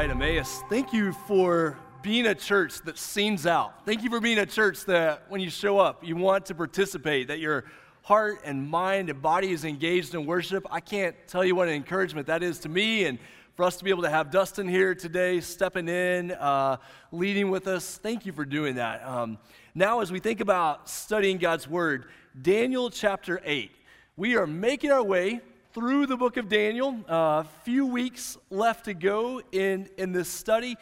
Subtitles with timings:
[0.00, 0.62] right, Emmaus.
[0.70, 3.84] Thank you for being a church that sings out.
[3.84, 7.28] Thank you for being a church that when you show up, you want to participate,
[7.28, 7.66] that your
[8.00, 10.66] heart and mind and body is engaged in worship.
[10.70, 13.18] I can't tell you what an encouragement that is to me and
[13.56, 16.78] for us to be able to have Dustin here today, stepping in, uh,
[17.12, 17.98] leading with us.
[17.98, 19.06] Thank you for doing that.
[19.06, 19.36] Um,
[19.74, 22.06] now, as we think about studying God's Word,
[22.40, 23.70] Daniel chapter 8,
[24.16, 25.42] we are making our way
[25.72, 26.98] through the book of Daniel.
[27.08, 30.76] A uh, few weeks left to go in, in this study.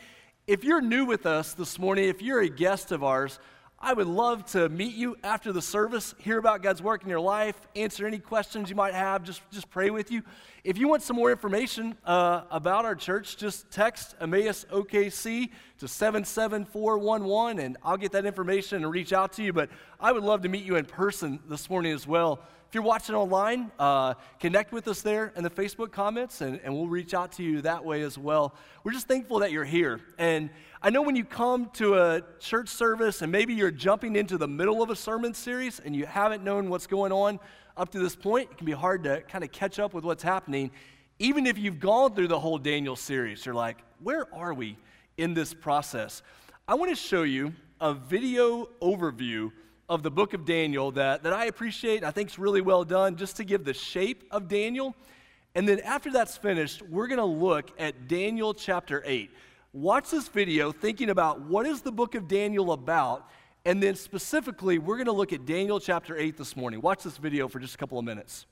[0.47, 3.39] If you're new with us this morning, if you're a guest of ours,
[3.81, 7.21] I would love to meet you after the service, hear about God's work in your
[7.21, 10.23] life, answer any questions you might have, just, just pray with you.
[10.65, 15.87] If you want some more information uh, about our church, just text Emmaus OKC to
[15.87, 19.53] 77411 and I'll get that information and reach out to you.
[19.53, 22.41] But I would love to meet you in person this morning as well.
[22.69, 26.75] If you're watching online, uh, connect with us there in the Facebook comments, and, and
[26.75, 28.55] we'll reach out to you that way as well.
[28.85, 30.03] We're just thankful that you're here.
[30.19, 30.51] And
[30.83, 34.47] I know when you come to a church service and maybe you're jumping into the
[34.47, 37.41] middle of a sermon series and you haven't known what's going on
[37.79, 40.23] up to this point, it can be hard to kind of catch up with what's
[40.23, 40.71] happening.
[41.19, 44.77] Even if you've gone through the whole Daniel series, you're like, where are we
[45.17, 46.21] in this process?
[46.69, 49.53] I want to show you a video overview
[49.89, 53.17] of the book of Daniel that, that I appreciate, I think is really well done,
[53.17, 54.95] just to give the shape of Daniel.
[55.55, 59.31] And then after that's finished, we're going to look at Daniel chapter 8.
[59.73, 63.29] Watch this video thinking about what is the book of Daniel about,
[63.65, 66.81] and then specifically, we're going to look at Daniel chapter 8 this morning.
[66.81, 68.47] Watch this video for just a couple of minutes.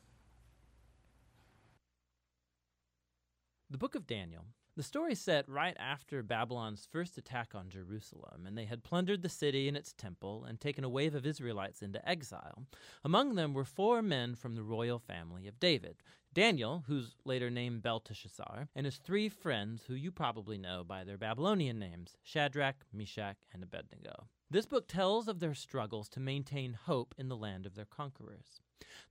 [3.71, 4.45] The book of Daniel
[4.77, 9.28] the story set right after Babylon's first attack on Jerusalem, and they had plundered the
[9.28, 12.64] city and its temple and taken a wave of Israelites into exile.
[13.02, 16.02] Among them were four men from the royal family of David
[16.34, 21.16] Daniel, who's later named Belteshazzar, and his three friends, who you probably know by their
[21.16, 24.28] Babylonian names Shadrach, Meshach, and Abednego.
[24.50, 28.60] This book tells of their struggles to maintain hope in the land of their conquerors.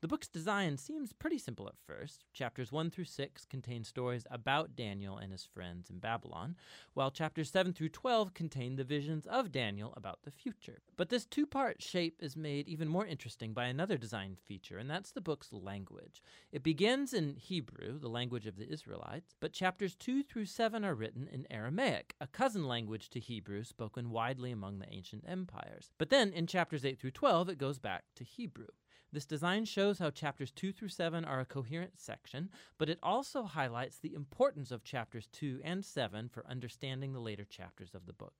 [0.01, 2.25] The book's design seems pretty simple at first.
[2.31, 6.55] Chapters 1 through 6 contain stories about Daniel and his friends in Babylon,
[6.93, 10.81] while chapters 7 through 12 contain the visions of Daniel about the future.
[10.95, 14.87] But this two part shape is made even more interesting by another design feature, and
[14.87, 16.21] that's the book's language.
[16.51, 20.93] It begins in Hebrew, the language of the Israelites, but chapters 2 through 7 are
[20.93, 25.89] written in Aramaic, a cousin language to Hebrew spoken widely among the ancient empires.
[25.97, 28.67] But then in chapters 8 through 12, it goes back to Hebrew.
[29.15, 33.43] This design shows how chapters 2 through 7 are a coherent section, but it also
[33.43, 38.11] highlights the importance of chapters 2 and 7 for understanding the later chapters of the
[38.11, 38.33] book.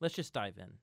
[0.00, 0.78] Let's just dive in.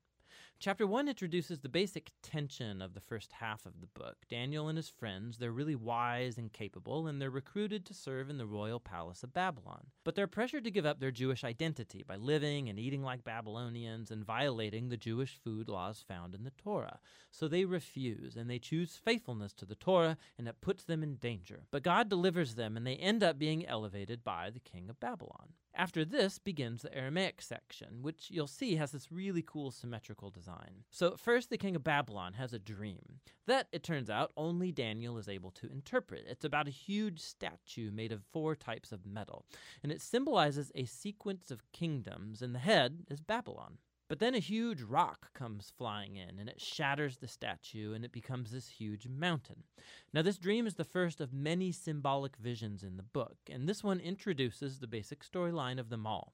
[0.61, 4.17] Chapter 1 introduces the basic tension of the first half of the book.
[4.29, 8.37] Daniel and his friends, they're really wise and capable, and they're recruited to serve in
[8.37, 9.85] the royal palace of Babylon.
[10.03, 14.11] But they're pressured to give up their Jewish identity by living and eating like Babylonians
[14.11, 16.99] and violating the Jewish food laws found in the Torah.
[17.31, 21.15] So they refuse, and they choose faithfulness to the Torah, and it puts them in
[21.15, 21.67] danger.
[21.71, 25.53] But God delivers them, and they end up being elevated by the king of Babylon.
[25.75, 30.83] After this begins the Aramaic section, which you'll see has this really cool symmetrical design.
[30.89, 35.17] So, first, the king of Babylon has a dream that, it turns out, only Daniel
[35.17, 36.25] is able to interpret.
[36.27, 39.45] It's about a huge statue made of four types of metal,
[39.81, 43.77] and it symbolizes a sequence of kingdoms, and the head is Babylon.
[44.09, 48.11] But then a huge rock comes flying in, and it shatters the statue, and it
[48.11, 49.63] becomes this huge mountain.
[50.11, 53.83] Now, this dream is the first of many symbolic visions in the book, and this
[53.83, 56.33] one introduces the basic storyline of them all.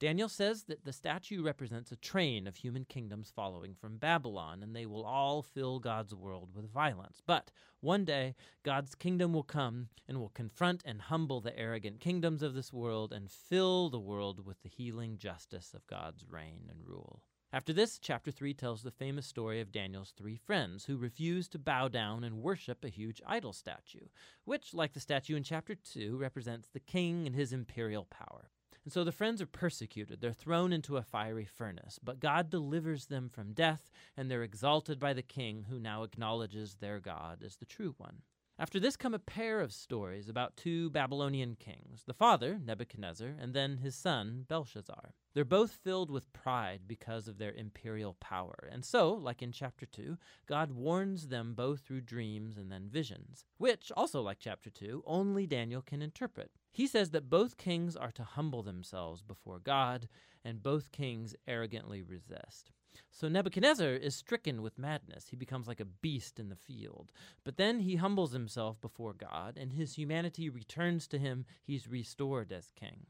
[0.00, 4.74] Daniel says that the statue represents a train of human kingdoms following from Babylon, and
[4.74, 7.22] they will all fill God's world with violence.
[7.24, 8.34] But one day,
[8.64, 13.12] God's kingdom will come and will confront and humble the arrogant kingdoms of this world
[13.12, 17.22] and fill the world with the healing justice of God's reign and rule.
[17.52, 21.58] After this, chapter 3 tells the famous story of Daniel's three friends who refuse to
[21.60, 24.08] bow down and worship a huge idol statue,
[24.44, 28.50] which, like the statue in chapter 2, represents the king and his imperial power.
[28.84, 30.20] And so the friends are persecuted.
[30.20, 31.98] They're thrown into a fiery furnace.
[32.02, 36.74] But God delivers them from death, and they're exalted by the king, who now acknowledges
[36.74, 38.22] their God as the true one.
[38.56, 43.52] After this come a pair of stories about two Babylonian kings, the father, Nebuchadnezzar, and
[43.52, 45.14] then his son, Belshazzar.
[45.34, 48.68] They're both filled with pride because of their imperial power.
[48.70, 53.44] And so, like in chapter 2, God warns them both through dreams and then visions,
[53.58, 56.52] which, also like chapter 2, only Daniel can interpret.
[56.74, 60.08] He says that both kings are to humble themselves before God,
[60.44, 62.72] and both kings arrogantly resist.
[63.12, 65.28] So Nebuchadnezzar is stricken with madness.
[65.28, 67.12] He becomes like a beast in the field.
[67.44, 71.44] But then he humbles himself before God, and his humanity returns to him.
[71.62, 73.06] He's restored as king.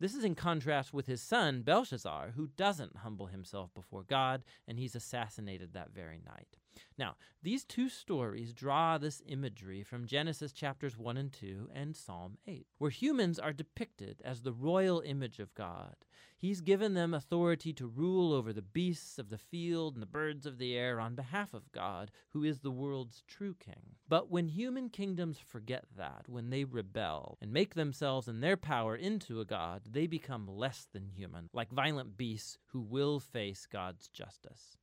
[0.00, 4.78] This is in contrast with his son, Belshazzar, who doesn't humble himself before God, and
[4.78, 6.56] he's assassinated that very night.
[6.98, 12.38] Now, these two stories draw this imagery from Genesis chapters 1 and 2 and Psalm
[12.46, 15.96] 8, where humans are depicted as the royal image of God.
[16.36, 20.44] He's given them authority to rule over the beasts of the field and the birds
[20.44, 23.94] of the air on behalf of God, who is the world's true king.
[24.08, 28.96] But when human kingdoms forget that, when they rebel and make themselves and their power
[28.96, 34.08] into a god, they become less than human, like violent beasts who will face God's
[34.08, 34.76] justice.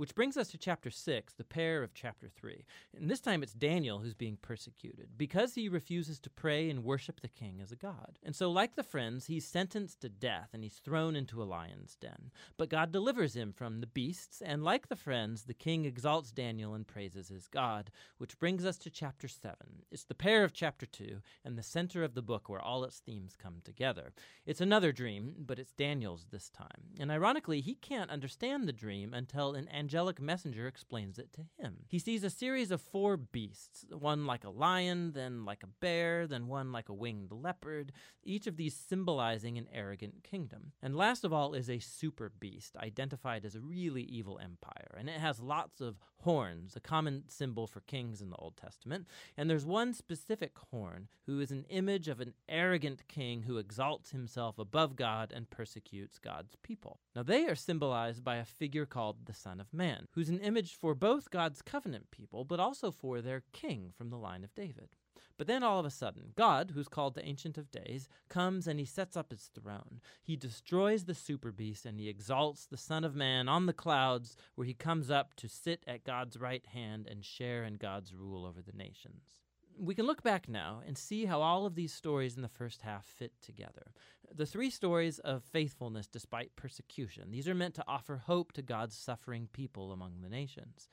[0.00, 2.64] Which brings us to chapter 6, the pair of chapter 3.
[2.96, 7.20] And this time it's Daniel who's being persecuted because he refuses to pray and worship
[7.20, 8.18] the king as a god.
[8.22, 11.96] And so, like the friends, he's sentenced to death and he's thrown into a lion's
[11.96, 12.30] den.
[12.56, 16.72] But God delivers him from the beasts, and like the friends, the king exalts Daniel
[16.72, 17.90] and praises his God.
[18.16, 19.54] Which brings us to chapter 7.
[19.90, 23.00] It's the pair of chapter 2 and the center of the book where all its
[23.00, 24.14] themes come together.
[24.46, 26.94] It's another dream, but it's Daniel's this time.
[26.98, 31.78] And ironically, he can't understand the dream until an angelic messenger explains it to him.
[31.88, 36.28] He sees a series of four beasts, one like a lion, then like a bear,
[36.28, 37.90] then one like a winged leopard,
[38.22, 40.70] each of these symbolizing an arrogant kingdom.
[40.80, 45.08] And last of all is a super beast, identified as a really evil empire, and
[45.08, 49.08] it has lots of horns, a common symbol for kings in the Old Testament.
[49.36, 54.10] And there's one specific horn who is an image of an arrogant king who exalts
[54.10, 57.00] himself above God and persecutes God's people.
[57.14, 59.79] Now, they are symbolized by a figure called the Son of Man,
[60.12, 64.16] who's an image for both God's covenant people, but also for their king from the
[64.16, 64.90] line of David.
[65.36, 68.78] But then all of a sudden, God, who's called the Ancient of Days, comes and
[68.78, 70.00] he sets up his throne.
[70.22, 74.36] He destroys the super beast and he exalts the Son of Man on the clouds,
[74.54, 78.44] where he comes up to sit at God's right hand and share in God's rule
[78.44, 79.39] over the nations
[79.78, 82.82] we can look back now and see how all of these stories in the first
[82.82, 83.92] half fit together.
[84.32, 88.96] The three stories of faithfulness despite persecution, these are meant to offer hope to God's
[88.96, 90.88] suffering people among the nations.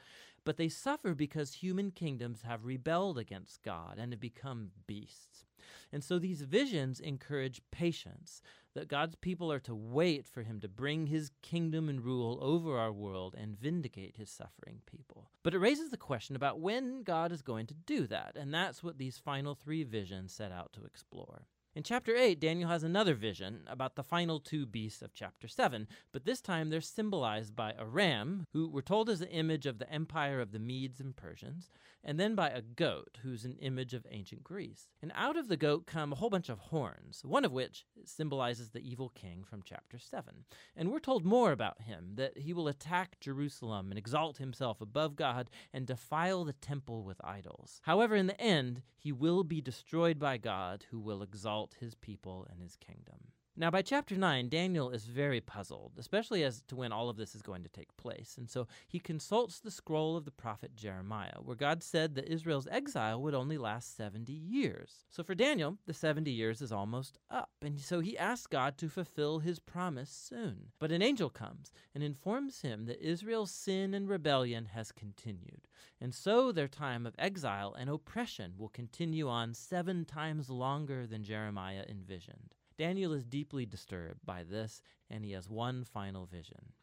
[0.48, 5.44] But they suffer because human kingdoms have rebelled against God and have become beasts.
[5.92, 8.42] And so these visions encourage patience,
[8.74, 12.78] that God's people are to wait for him to bring his kingdom and rule over
[12.78, 15.32] our world and vindicate his suffering people.
[15.44, 18.82] But it raises the question about when God is going to do that, and that's
[18.82, 21.48] what these final three visions set out to explore.
[21.78, 25.88] In chapter 8, Daniel has another vision about the final two beasts of chapter 7,
[26.12, 29.78] but this time they're symbolized by a ram, who we're told is the image of
[29.78, 31.70] the empire of the Medes and Persians,
[32.04, 34.88] and then by a goat, who's an image of ancient Greece.
[35.04, 38.72] And out of the goat come a whole bunch of horns, one of which symbolizes
[38.72, 40.46] the evil king from chapter 7.
[40.76, 45.16] And we're told more about him that he will attack Jerusalem and exalt himself above
[45.16, 47.82] God and defile the temple with idols.
[47.84, 52.48] However, in the end, he will be destroyed by God, who will exalt his people
[52.50, 53.32] and his kingdom.
[53.60, 57.34] Now, by chapter 9, Daniel is very puzzled, especially as to when all of this
[57.34, 58.36] is going to take place.
[58.38, 62.68] And so he consults the scroll of the prophet Jeremiah, where God said that Israel's
[62.70, 65.06] exile would only last 70 years.
[65.10, 67.50] So for Daniel, the 70 years is almost up.
[67.64, 70.68] And so he asks God to fulfill his promise soon.
[70.78, 75.68] But an angel comes and informs him that Israel's sin and rebellion has continued.
[76.00, 81.24] And so their time of exile and oppression will continue on seven times longer than
[81.24, 82.54] Jeremiah envisioned.
[82.78, 86.74] Daniel is deeply disturbed by this, and he has one final vision.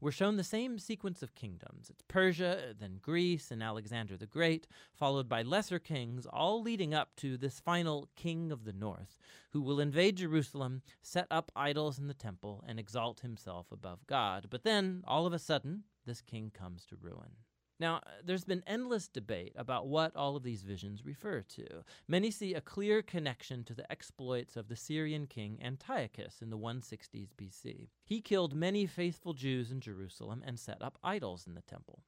[0.00, 1.88] We're shown the same sequence of kingdoms.
[1.90, 7.16] It's Persia, then Greece, and Alexander the Great, followed by lesser kings, all leading up
[7.16, 9.16] to this final king of the north,
[9.50, 14.46] who will invade Jerusalem, set up idols in the temple, and exalt himself above God.
[14.50, 17.36] But then, all of a sudden, this king comes to ruin.
[17.80, 21.82] Now, uh, there's been endless debate about what all of these visions refer to.
[22.06, 26.58] Many see a clear connection to the exploits of the Syrian king Antiochus in the
[26.58, 27.88] 160s BC.
[28.04, 32.02] He killed many faithful Jews in Jerusalem and set up idols in the temple.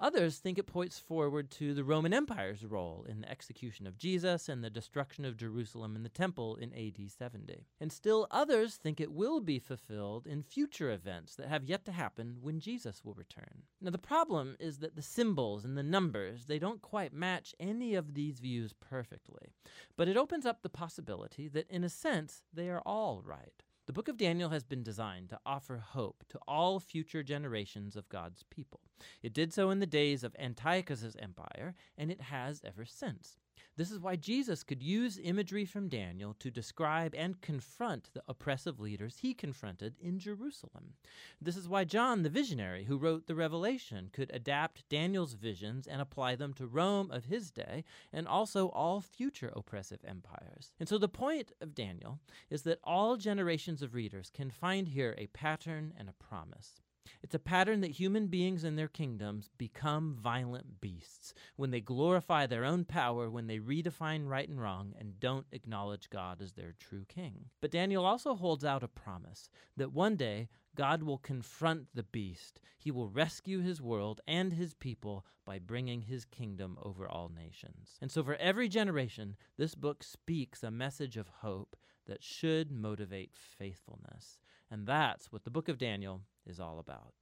[0.00, 4.48] Others think it points forward to the Roman Empire's role in the execution of Jesus
[4.48, 7.66] and the destruction of Jerusalem and the temple in AD 70.
[7.80, 11.92] And still others think it will be fulfilled in future events that have yet to
[11.92, 13.62] happen when Jesus will return.
[13.80, 17.96] Now the problem is that the symbols and the numbers, they don't quite match any
[17.96, 19.52] of these views perfectly.
[19.96, 23.64] But it opens up the possibility that in a sense they are all right.
[23.88, 28.10] The book of Daniel has been designed to offer hope to all future generations of
[28.10, 28.80] God's people.
[29.22, 33.38] It did so in the days of Antiochus's empire, and it has ever since.
[33.78, 38.80] This is why Jesus could use imagery from Daniel to describe and confront the oppressive
[38.80, 40.94] leaders he confronted in Jerusalem.
[41.40, 46.00] This is why John, the visionary who wrote the Revelation, could adapt Daniel's visions and
[46.00, 50.72] apply them to Rome of his day and also all future oppressive empires.
[50.80, 52.18] And so the point of Daniel
[52.50, 56.82] is that all generations of readers can find here a pattern and a promise.
[57.22, 62.46] It's a pattern that human beings and their kingdoms become violent beasts when they glorify
[62.46, 66.74] their own power, when they redefine right and wrong, and don't acknowledge God as their
[66.78, 67.46] true king.
[67.60, 72.60] But Daniel also holds out a promise that one day God will confront the beast.
[72.78, 77.96] He will rescue his world and his people by bringing his kingdom over all nations.
[78.00, 81.74] And so, for every generation, this book speaks a message of hope
[82.06, 84.38] that should motivate faithfulness.
[84.70, 87.12] And that's what the book of Daniel is all about.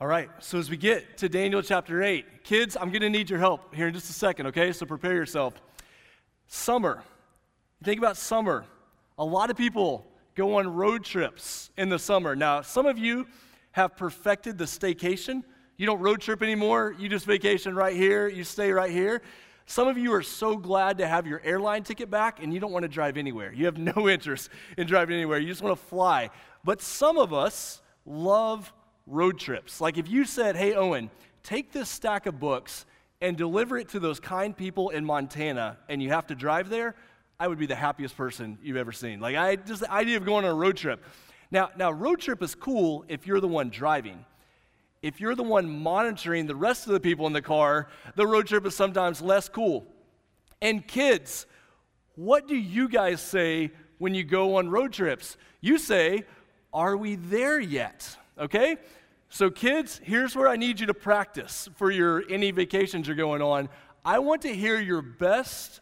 [0.00, 3.30] All right, so as we get to Daniel chapter 8, kids, I'm going to need
[3.30, 4.72] your help here in just a second, okay?
[4.72, 5.54] So prepare yourself.
[6.48, 7.02] Summer.
[7.84, 8.64] Think about summer.
[9.16, 12.34] A lot of people go on road trips in the summer.
[12.34, 13.26] Now, some of you
[13.72, 15.44] have perfected the staycation.
[15.76, 19.22] You don't road trip anymore, you just vacation right here, you stay right here.
[19.66, 22.72] Some of you are so glad to have your airline ticket back and you don't
[22.72, 23.52] want to drive anywhere.
[23.52, 25.38] You have no interest in driving anywhere.
[25.38, 26.30] You just want to fly.
[26.64, 28.72] But some of us love
[29.06, 29.80] road trips.
[29.80, 31.10] Like if you said, hey, Owen,
[31.42, 32.86] take this stack of books
[33.20, 36.94] and deliver it to those kind people in Montana and you have to drive there,
[37.38, 39.20] I would be the happiest person you've ever seen.
[39.20, 41.04] Like I just the idea of going on a road trip.
[41.50, 44.24] Now, now road trip is cool if you're the one driving
[45.02, 48.46] if you're the one monitoring the rest of the people in the car, the road
[48.46, 49.84] trip is sometimes less cool.
[50.60, 51.46] And kids,
[52.14, 55.36] what do you guys say when you go on road trips?
[55.60, 56.24] You say,
[56.72, 58.16] Are we there yet?
[58.38, 58.76] Okay?
[59.28, 63.42] So, kids, here's where I need you to practice for your any vacations you're going
[63.42, 63.68] on.
[64.04, 65.80] I want to hear your best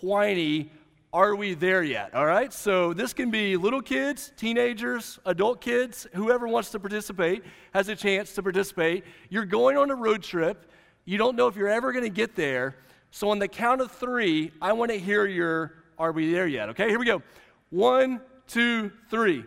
[0.00, 0.72] whiny
[1.12, 2.14] are we there yet?
[2.14, 2.52] All right?
[2.52, 7.96] So this can be little kids, teenagers, adult kids, whoever wants to participate has a
[7.96, 9.04] chance to participate.
[9.30, 10.70] You're going on a road trip.
[11.04, 12.76] You don't know if you're ever going to get there.
[13.10, 16.68] So on the count of three, I want to hear your are we there yet?
[16.68, 17.22] Okay, here we go.
[17.70, 19.44] One, two, three.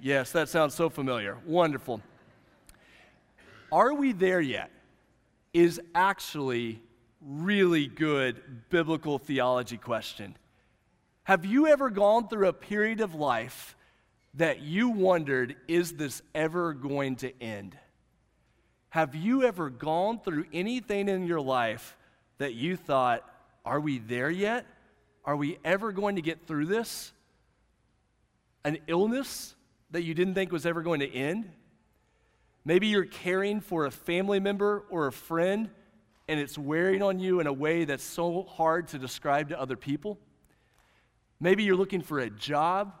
[0.00, 1.38] Yes, that sounds so familiar.
[1.44, 2.00] Wonderful.
[3.72, 4.70] Are we there yet?
[5.52, 6.80] Is actually
[7.20, 10.36] really good biblical theology question.
[11.24, 13.76] Have you ever gone through a period of life
[14.34, 17.76] that you wondered, is this ever going to end?
[18.90, 21.96] Have you ever gone through anything in your life
[22.38, 23.24] that you thought,
[23.64, 24.66] are we there yet?
[25.24, 27.12] Are we ever going to get through this?
[28.64, 29.54] An illness
[29.90, 31.50] that you didn't think was ever going to end?
[32.64, 35.70] Maybe you're caring for a family member or a friend
[36.30, 39.74] and it's wearing on you in a way that's so hard to describe to other
[39.74, 40.16] people.
[41.40, 42.94] Maybe you're looking for a job,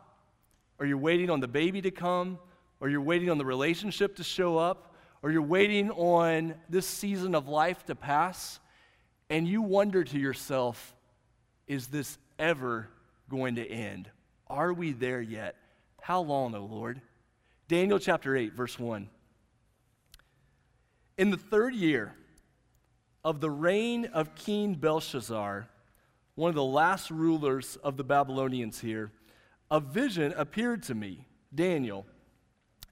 [0.80, 2.40] or you're waiting on the baby to come,
[2.80, 7.36] or you're waiting on the relationship to show up, or you're waiting on this season
[7.36, 8.58] of life to pass,
[9.28, 10.96] and you wonder to yourself,
[11.68, 12.88] is this ever
[13.28, 14.10] going to end?
[14.48, 15.54] Are we there yet?
[16.02, 17.00] How long, O Lord?
[17.68, 19.08] Daniel chapter 8, verse 1.
[21.16, 22.16] In the third year,
[23.24, 25.68] of the reign of King Belshazzar,
[26.34, 29.10] one of the last rulers of the Babylonians here,
[29.70, 32.06] a vision appeared to me, Daniel,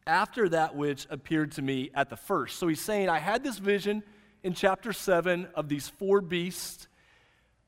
[0.06, 2.58] after that which appeared to me at the first.
[2.58, 4.02] So he's saying, I had this vision
[4.42, 6.88] in chapter 7 of these four beasts,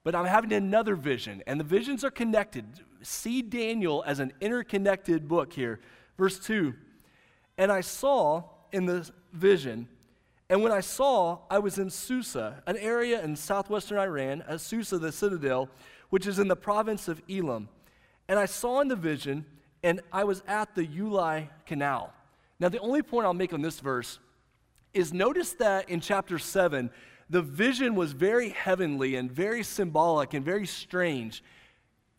[0.05, 2.65] but I'm having another vision, and the visions are connected.
[3.03, 5.81] See Daniel as an interconnected book here.
[6.17, 6.75] Verse 2
[7.59, 9.89] And I saw in the vision,
[10.51, 14.99] and when I saw, I was in Susa, an area in southwestern Iran, at Susa,
[14.99, 15.69] the citadel,
[16.09, 17.69] which is in the province of Elam.
[18.29, 19.47] And I saw in the vision,
[19.85, 22.13] and I was at the Ulai Canal.
[22.59, 24.19] Now, the only point I'll make on this verse
[24.93, 26.91] is notice that in chapter 7,
[27.29, 31.45] the vision was very heavenly and very symbolic and very strange.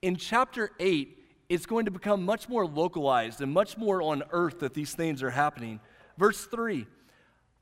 [0.01, 1.17] In chapter 8,
[1.49, 5.21] it's going to become much more localized and much more on earth that these things
[5.21, 5.81] are happening.
[6.17, 6.87] Verse 3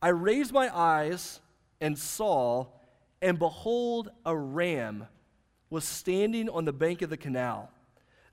[0.02, 1.42] I raised my eyes
[1.82, 2.68] and saw,
[3.22, 5.08] and behold, a ram
[5.70, 7.70] was standing on the bank of the canal.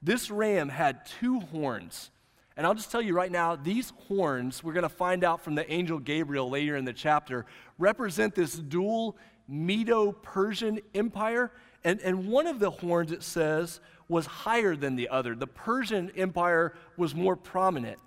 [0.02, 2.10] This ram had two horns.
[2.56, 5.54] And I'll just tell you right now, these horns, we're going to find out from
[5.54, 7.44] the angel Gabriel later in the chapter,
[7.78, 9.16] represent this dual
[9.48, 11.52] Medo Persian empire.
[11.84, 15.34] And, and one of the horns, it says, was higher than the other.
[15.34, 17.98] The Persian empire was more prominent.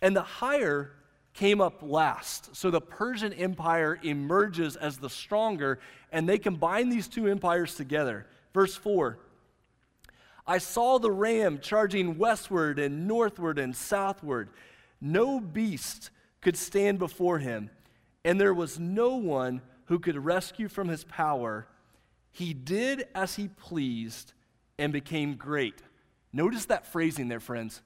[0.00, 0.92] And the higher
[1.38, 2.54] came up last.
[2.56, 5.78] So the Persian Empire emerges as the stronger,
[6.10, 8.26] and they combine these two empires together.
[8.52, 9.18] Verse 4
[10.46, 14.50] I saw the ram charging westward and northward and southward.
[15.00, 17.70] No beast could stand before him,
[18.24, 21.68] and there was no one who could rescue from his power.
[22.32, 24.32] He did as he pleased
[24.76, 25.82] and became great.
[26.32, 27.80] Notice that phrasing there, friends.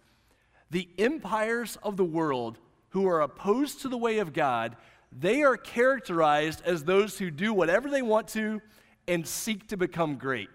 [0.70, 2.58] The empires of the world
[2.92, 4.76] who are opposed to the way of God,
[5.10, 8.60] they are characterized as those who do whatever they want to
[9.08, 10.48] and seek to become great.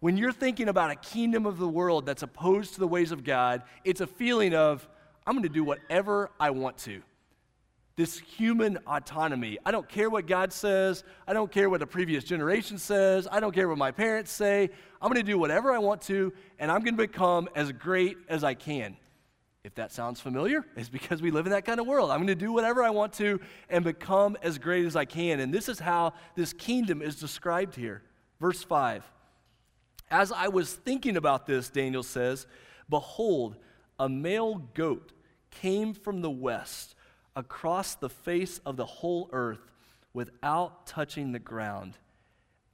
[0.00, 3.24] When you're thinking about a kingdom of the world that's opposed to the ways of
[3.24, 4.86] God, it's a feeling of,
[5.26, 7.02] I'm going to do whatever I want to.
[7.96, 9.58] This human autonomy.
[9.64, 11.02] I don't care what God says.
[11.26, 13.26] I don't care what the previous generation says.
[13.30, 14.70] I don't care what my parents say.
[15.00, 18.18] I'm going to do whatever I want to, and I'm going to become as great
[18.28, 18.96] as I can.
[19.66, 22.12] If that sounds familiar, it's because we live in that kind of world.
[22.12, 25.40] I'm going to do whatever I want to and become as great as I can.
[25.40, 28.02] And this is how this kingdom is described here.
[28.40, 29.02] Verse 5.
[30.08, 32.46] As I was thinking about this, Daniel says,
[32.88, 33.56] Behold,
[33.98, 35.12] a male goat
[35.50, 36.94] came from the west
[37.34, 39.72] across the face of the whole earth
[40.12, 41.98] without touching the ground.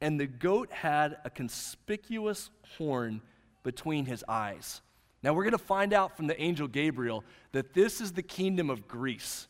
[0.03, 3.23] And the goat had a conspicuous horn
[3.63, 4.83] between his eyes.
[5.23, 8.71] Now, we're going to find out from the angel Gabriel that this is the kingdom
[8.71, 9.47] of Greece.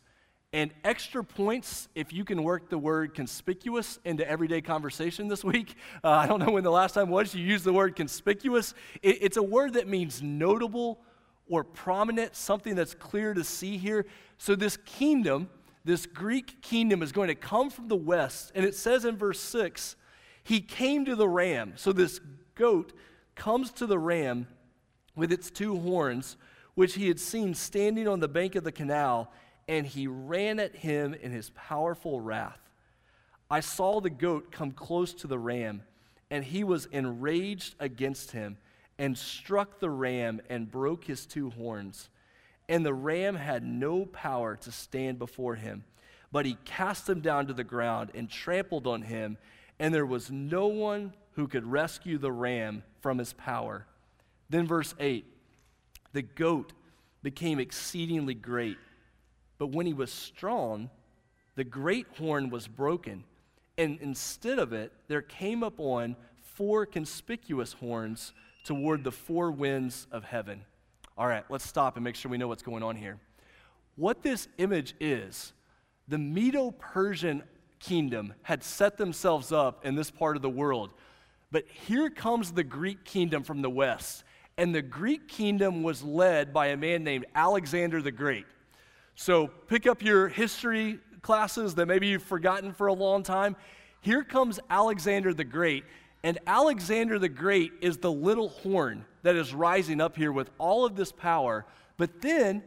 [0.55, 5.75] And extra points if you can work the word conspicuous into everyday conversation this week.
[6.05, 8.75] Uh, I don't know when the last time was you used the word conspicuous.
[9.03, 11.01] It, it's a word that means notable
[11.49, 14.05] or prominent, something that's clear to see here.
[14.39, 15.49] So, this kingdom,
[15.85, 18.51] this Greek kingdom, is going to come from the west.
[18.55, 19.97] And it says in verse 6
[20.43, 21.75] he came to the ram.
[21.77, 22.21] So, this
[22.57, 22.93] goat
[23.37, 24.49] comes to the ram
[25.15, 26.37] with its two horns,
[26.75, 29.31] which he had seen standing on the bank of the canal,
[29.69, 32.59] and he ran at him in his powerful wrath.
[33.51, 35.83] I saw the goat come close to the ram,
[36.31, 38.57] and he was enraged against him,
[38.99, 42.09] and struck the ram and broke his two horns.
[42.69, 45.85] And the ram had no power to stand before him,
[46.31, 49.37] but he cast him down to the ground and trampled on him,
[49.79, 53.87] and there was no one who could rescue the ram from his power.
[54.53, 55.25] Then, verse 8
[56.13, 56.75] the goat
[57.23, 58.77] became exceedingly great,
[59.57, 60.91] but when he was strong,
[61.55, 63.25] the great horn was broken,
[63.79, 68.35] and instead of it, there came upon four conspicuous horns
[68.65, 70.61] toward the four winds of heaven.
[71.17, 73.19] All right, let's stop and make sure we know what's going on here.
[73.97, 75.55] What this image is,
[76.09, 77.43] the Medo Persian
[77.79, 80.91] kingdom had set themselves up in this part of the world.
[81.51, 84.25] But here comes the Greek kingdom from the west
[84.59, 88.47] and the Greek kingdom was led by a man named Alexander the Great.
[89.15, 93.57] So pick up your history classes that maybe you've forgotten for a long time.
[94.01, 95.85] Here comes Alexander the Great,
[96.25, 100.85] and Alexander the Great is the little horn that is rising up here with all
[100.85, 101.65] of this power.
[101.97, 102.63] But then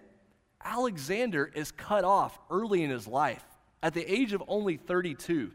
[0.63, 3.43] Alexander is cut off early in his life
[3.84, 5.52] at the age of only 32.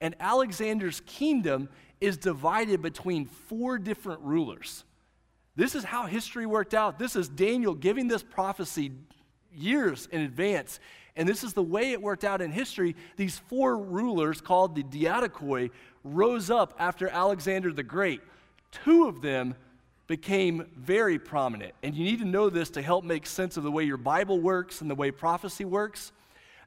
[0.00, 1.68] And Alexander's kingdom
[2.00, 4.84] is divided between four different rulers.
[5.56, 6.98] This is how history worked out.
[6.98, 8.92] This is Daniel giving this prophecy
[9.52, 10.80] years in advance.
[11.16, 12.96] And this is the way it worked out in history.
[13.16, 15.70] These four rulers, called the Diadochoi,
[16.02, 18.20] rose up after Alexander the Great.
[18.72, 19.54] Two of them
[20.08, 21.72] became very prominent.
[21.82, 24.40] And you need to know this to help make sense of the way your Bible
[24.40, 26.12] works and the way prophecy works.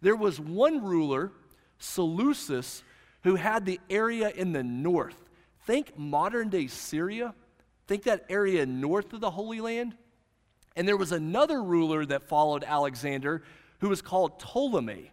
[0.01, 1.31] There was one ruler,
[1.77, 2.83] Seleucus,
[3.23, 5.17] who had the area in the north.
[5.65, 7.35] Think modern day Syria.
[7.87, 9.95] Think that area north of the Holy Land.
[10.75, 13.43] And there was another ruler that followed Alexander
[13.79, 15.11] who was called Ptolemy.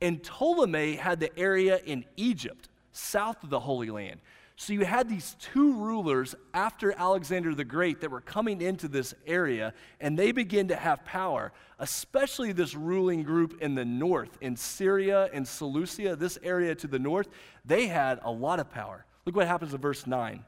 [0.00, 4.20] And Ptolemy had the area in Egypt, south of the Holy Land.
[4.58, 9.14] So you had these two rulers after Alexander the Great that were coming into this
[9.26, 14.56] area, and they began to have power, especially this ruling group in the north, in
[14.56, 17.28] Syria and Seleucia, this area to the north.
[17.66, 19.04] They had a lot of power.
[19.26, 20.42] Look what happens in verse 9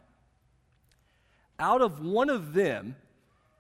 [1.59, 2.97] out of one of them,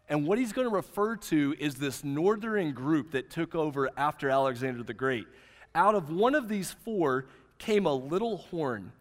[0.08, 4.30] and what he's going to refer to is this northern group that took over after
[4.30, 5.26] Alexander the Great.
[5.74, 7.26] Out of one of these four
[7.58, 8.92] came a little horn,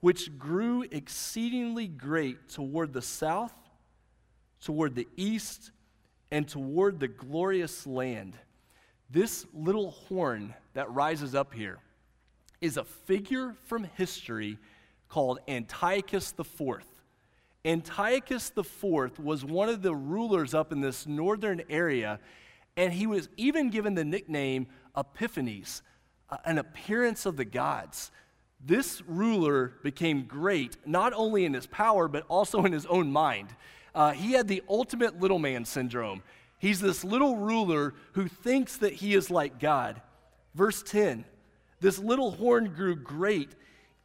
[0.00, 3.54] which grew exceedingly great toward the south,
[4.60, 5.72] toward the east,
[6.30, 8.36] and toward the glorious land.
[9.10, 11.78] This little horn that rises up here
[12.60, 14.58] is a figure from history
[15.08, 16.95] called Antiochus the Fourth.
[17.66, 22.20] Antiochus IV was one of the rulers up in this northern area,
[22.76, 25.82] And he was even given the nickname Epiphanes,
[26.30, 28.10] uh, an appearance of the gods.
[28.64, 33.48] This ruler became great, not only in his power, but also in his own mind.
[33.94, 36.22] Uh, he had the ultimate little man syndrome.
[36.58, 40.00] He's this little ruler who thinks that he is like God.
[40.54, 41.24] Verse 10
[41.80, 43.50] this little horn grew great,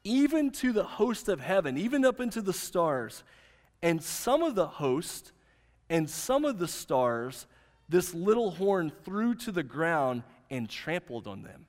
[0.03, 3.23] even to the host of heaven, even up into the stars.
[3.81, 5.31] And some of the host
[5.89, 7.47] and some of the stars,
[7.89, 11.65] this little horn threw to the ground and trampled on them.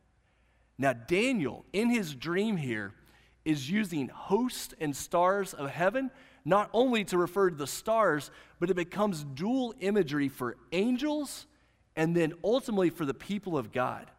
[0.79, 2.93] Now, Daniel, in his dream here,
[3.45, 6.11] is using host and stars of heaven
[6.45, 11.47] not only to refer to the stars, but it becomes dual imagery for angels
[11.95, 14.11] and then ultimately for the people of God.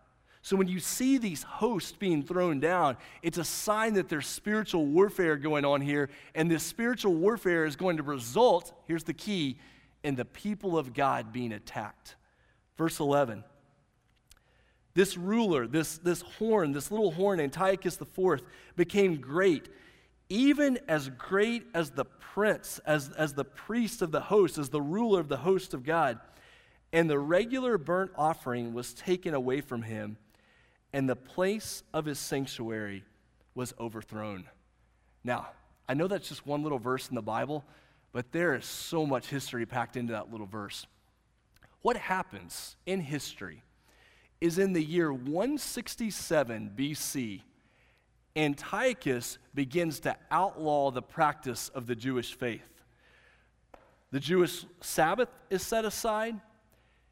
[0.44, 4.86] So when you see these hosts being thrown down, it's a sign that there's spiritual
[4.86, 9.58] warfare going on here, and this spiritual warfare is going to result, here's the key,
[10.04, 12.18] in the people of God being attacked.
[12.78, 13.46] Verse 11.
[14.94, 18.42] This ruler, this, this horn, this little horn, Antiochus IV,
[18.76, 19.70] became great,
[20.28, 24.82] even as great as the prince, as, as the priest of the host, as the
[24.82, 26.20] ruler of the host of God.
[26.92, 30.18] And the regular burnt offering was taken away from him
[30.94, 33.04] and the place of his sanctuary
[33.56, 34.46] was overthrown.
[35.24, 35.48] Now,
[35.90, 37.66] I know that's just one little verse in the Bible,
[38.12, 40.86] but there is so much history packed into that little verse.
[41.82, 43.64] What happens in history
[44.40, 47.42] is in the year 167 BC,
[48.36, 52.62] Antiochus begins to outlaw the practice of the Jewish faith.
[54.12, 56.40] The Jewish Sabbath is set aside.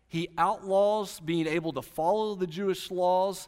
[0.08, 3.48] He outlaws being able to follow the Jewish laws,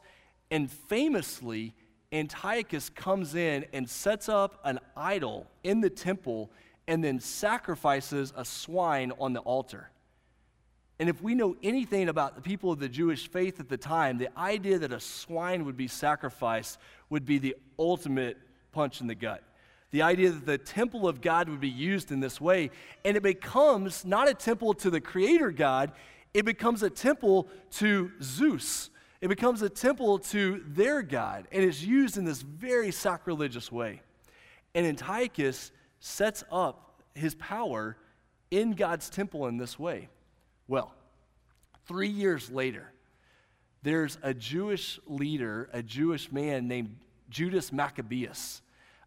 [0.51, 1.73] and famously,
[2.11, 6.51] Antiochus comes in and sets up an idol in the temple
[6.87, 9.89] and then sacrifices a swine on the altar.
[10.99, 14.17] And if we know anything about the people of the Jewish faith at the time,
[14.17, 16.77] the idea that a swine would be sacrificed
[17.09, 18.37] would be the ultimate
[18.71, 19.43] punch in the gut.
[19.91, 22.71] The idea that the temple of God would be used in this way,
[23.03, 25.91] and it becomes not a temple to the creator God,
[26.33, 28.89] it becomes a temple to Zeus,
[29.23, 34.01] it becomes a temple to their God and is used in this very sacrilegious way.
[34.75, 37.95] And Antiochus sets up his power
[38.51, 40.09] in God's temple in this way.
[40.67, 40.93] Well,
[41.87, 42.91] three years later,
[43.81, 46.97] there's a Jewish leader, a Jewish man named
[47.29, 48.61] Judas Maccabeus.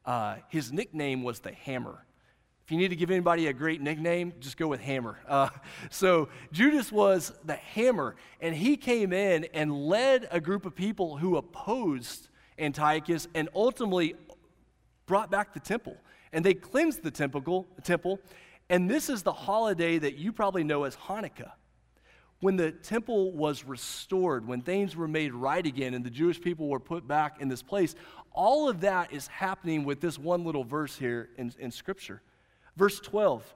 [0.07, 2.07] Uh, his nickname was the Hammer.
[2.67, 5.21] If you need to give anybody a great nickname, just go with Hammer.
[5.29, 5.51] Uh,
[5.89, 11.17] so Judas was the Hammer, and he came in and led a group of people
[11.17, 12.27] who opposed
[12.59, 14.17] Antiochus and ultimately
[15.07, 15.97] brought back the temple.
[16.33, 18.19] And they cleansed the temple.
[18.69, 21.53] And this is the holiday that you probably know as Hanukkah.
[22.41, 26.69] When the temple was restored, when things were made right again, and the Jewish people
[26.69, 27.95] were put back in this place,
[28.33, 32.23] all of that is happening with this one little verse here in, in Scripture.
[32.77, 33.55] Verse 12.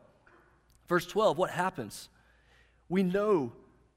[0.89, 2.09] Verse 12, what happens?
[2.89, 3.53] We know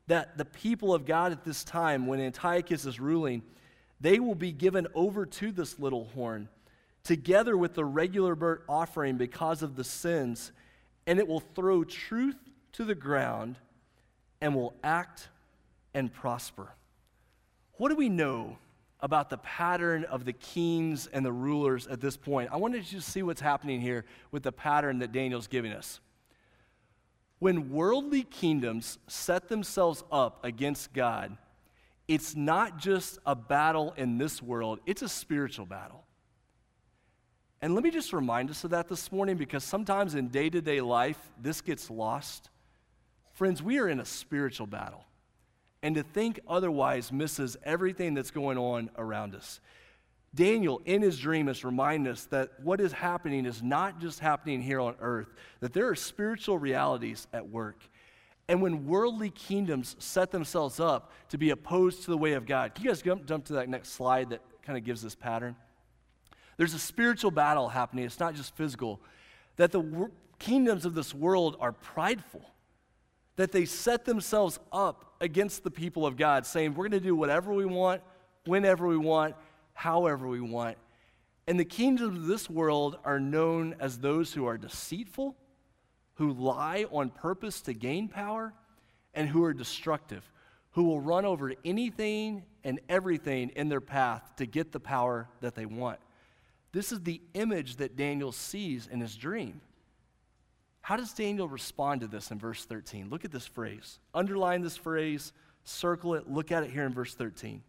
[0.08, 3.42] that the people of God at this time, when Antiochus is ruling,
[4.00, 6.50] they will be given over to this little horn,
[7.04, 10.52] together with the regular burnt offering because of the sins,
[11.08, 12.38] and it will throw truth
[12.74, 13.58] to the ground
[14.42, 15.30] and will act
[15.94, 16.70] and prosper.
[17.78, 18.58] What do we know
[19.04, 23.00] about the pattern of the kings and the rulers at this point, I wanted you
[23.00, 26.00] to see what's happening here with the pattern that Daniel's giving us.
[27.40, 31.36] When worldly kingdoms set themselves up against God,
[32.08, 36.06] it's not just a battle in this world, it's a spiritual battle.
[37.62, 40.62] And let me just remind us of that this morning because sometimes in day to
[40.62, 42.50] day life, this gets lost.
[43.34, 45.04] Friends, we are in a spiritual battle.
[45.84, 49.60] And to think otherwise misses everything that's going on around us.
[50.34, 54.62] Daniel, in his dream, is reminding us that what is happening is not just happening
[54.62, 55.28] here on earth,
[55.60, 57.78] that there are spiritual realities at work.
[58.48, 62.74] And when worldly kingdoms set themselves up to be opposed to the way of God,
[62.74, 65.56] can you guys jump, jump to that next slide that kind of gives this pattern?
[66.58, 69.02] There's a spiritual battle happening, it's not just physical,
[69.58, 72.42] that the wor- kingdoms of this world are prideful
[73.36, 77.16] that they set themselves up against the people of God, saying, We're going to do
[77.16, 78.02] whatever we want,
[78.46, 79.36] whenever we want,
[79.74, 80.78] however we want.
[81.48, 85.36] And the kingdoms of this world are known as those who are deceitful,
[86.16, 88.54] who lie on purpose to gain power,
[89.14, 90.30] and who are destructive,
[90.72, 95.56] who will run over anything and everything in their path to get the power that
[95.56, 96.00] they want.
[96.72, 99.62] This is the image that Daniel sees in his dream.
[100.84, 103.10] How does Daniel respond to this in verse 13?
[103.10, 104.00] Look at this phrase.
[104.14, 105.32] Underline this phrase,
[105.64, 107.64] circle it, look at it here in verse 13.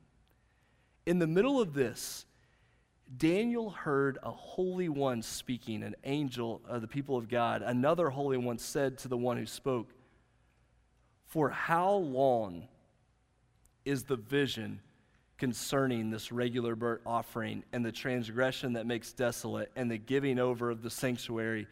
[1.07, 2.27] In the middle of this,
[3.16, 7.62] Daniel heard a holy one speaking, an angel of the people of God.
[7.62, 9.90] Another holy one said to the one who spoke,
[11.27, 12.66] For how long
[13.85, 14.81] is the vision
[15.38, 20.68] concerning this regular burnt offering and the transgression that makes desolate and the giving over
[20.68, 21.68] of the sanctuary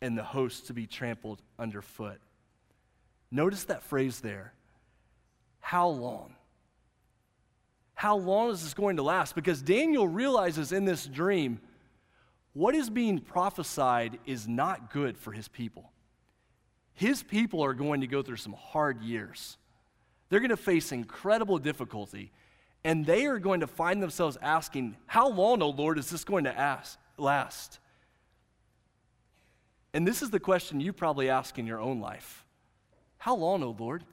[0.00, 2.18] and the host to be trampled underfoot?
[3.30, 4.52] Notice that phrase there.
[5.60, 6.34] How long?
[7.94, 9.34] How long is this going to last?
[9.34, 11.60] Because Daniel realizes in this dream
[12.52, 15.92] what is being prophesied is not good for his people.
[16.94, 19.58] His people are going to go through some hard years.
[20.28, 22.32] They're going to face incredible difficulty,
[22.84, 26.44] and they are going to find themselves asking, How long, O Lord, is this going
[26.44, 27.78] to ask, last?
[29.96, 32.44] And this is the question you probably ask in your own life
[33.16, 34.04] How long, O Lord?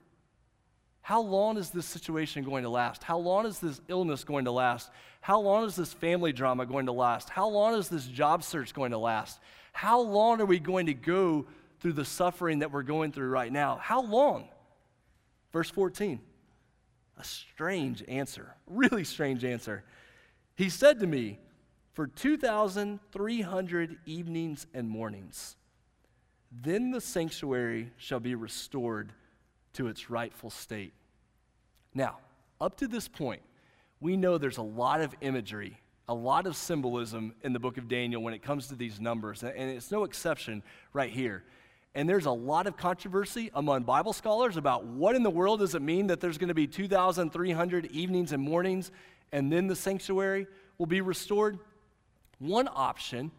[1.02, 3.04] How long is this situation going to last?
[3.04, 4.89] How long is this illness going to last?
[5.19, 7.30] How long is this family drama going to last?
[7.30, 9.41] How long is this job search going to last?
[9.74, 11.48] How long are we going to go
[11.82, 13.78] through the suffering that we're going through right now?
[13.82, 14.48] How long?
[15.52, 16.22] Verse 14.
[17.17, 19.84] A strange answer, really strange answer.
[20.56, 21.39] He said to me,
[21.91, 25.58] For 2,300 evenings and mornings,
[26.62, 29.12] then the sanctuary shall be restored
[29.74, 30.94] to its rightful state.
[31.94, 32.18] Now,
[32.62, 33.42] up to this point,
[34.00, 37.88] we know there's a lot of imagery, a lot of symbolism in the book of
[37.88, 40.62] Daniel when it comes to these numbers, and it's no exception
[40.92, 41.44] right here.
[41.96, 45.76] And there's a lot of controversy among Bible scholars about what in the world does
[45.76, 48.92] it mean that there's going to be 2,300 evenings and mornings
[49.34, 51.60] and then the sanctuary will be restored.
[52.39, 53.32] One option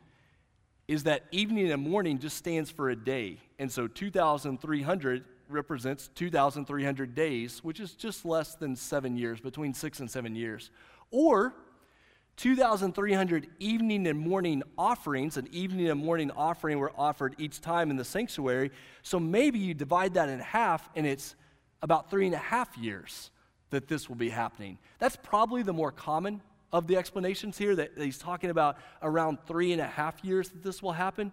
[0.86, 3.38] is that evening and morning just stands for a day.
[3.58, 10.00] And so 2,300 represents 2,300 days, which is just less than seven years, between six
[10.00, 10.70] and seven years.
[11.10, 11.54] Or
[12.36, 15.36] 2,300 evening and morning offerings.
[15.36, 18.70] An evening and morning offering were offered each time in the sanctuary.
[19.02, 21.36] So maybe you divide that in half, and it's
[21.82, 23.30] about three and a half years
[23.70, 24.78] that this will be happening.
[24.98, 26.40] That's probably the more common
[26.74, 30.64] of the explanations here, that he's talking about around three and a half years that
[30.64, 31.30] this will happen.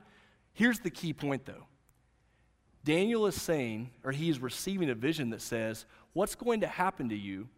[0.53, 1.65] Here's the key point, though
[2.85, 7.09] Daniel is saying, or he is receiving a vision that says, what's going to happen
[7.09, 7.49] to you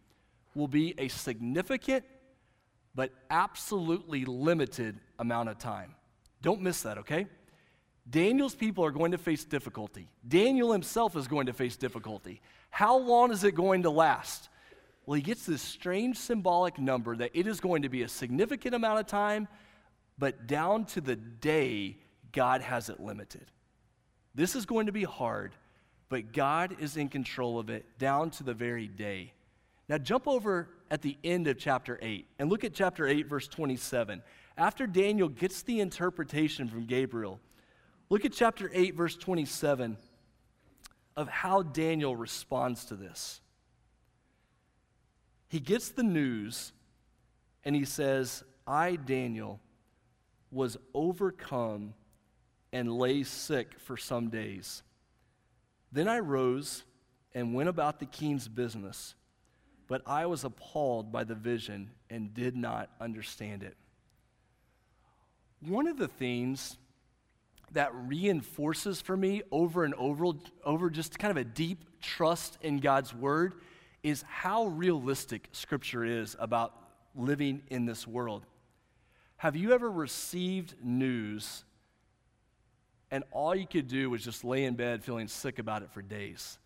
[0.54, 2.04] will be a significant
[2.94, 5.94] but absolutely limited amount of time.
[6.40, 7.26] Don't miss that, okay?
[8.08, 10.08] Daniel's people are going to face difficulty.
[10.26, 12.40] Daniel himself is going to face difficulty.
[12.70, 14.48] How long is it going to last?
[15.06, 18.74] Well, he gets this strange symbolic number that it is going to be a significant
[18.74, 19.48] amount of time,
[20.18, 21.98] but down to the day,
[22.32, 23.50] God has it limited.
[24.34, 25.52] This is going to be hard,
[26.08, 29.32] but God is in control of it down to the very day.
[29.88, 33.46] Now, jump over at the end of chapter 8 and look at chapter 8, verse
[33.46, 34.22] 27.
[34.56, 37.40] After Daniel gets the interpretation from Gabriel,
[38.08, 39.98] look at chapter 8, verse 27
[41.16, 43.40] of how Daniel responds to this.
[45.54, 46.72] He gets the news
[47.64, 49.60] and he says, I, Daniel,
[50.50, 51.94] was overcome
[52.72, 54.82] and lay sick for some days.
[55.92, 56.82] Then I rose
[57.36, 59.14] and went about the king's business,
[59.86, 63.76] but I was appalled by the vision and did not understand it.
[65.60, 66.78] One of the things
[67.70, 70.32] that reinforces for me over and over,
[70.64, 73.54] over just kind of a deep trust in God's word
[74.04, 76.72] is how realistic Scripture is about
[77.16, 78.44] living in this world.
[79.38, 81.64] Have you ever received news
[83.10, 86.02] and all you could do was just lay in bed feeling sick about it for
[86.02, 86.58] days.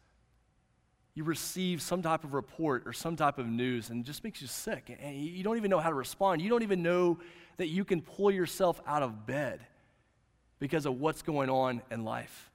[1.14, 4.40] You receive some type of report or some type of news and it just makes
[4.40, 4.96] you sick.
[5.01, 6.42] And you don't even know how to respond.
[6.42, 7.18] You don't even know
[7.59, 9.61] that you can pull yourself out of bed
[10.59, 12.51] because of what's going on in life.